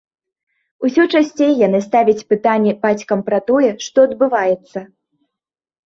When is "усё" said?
0.89-1.05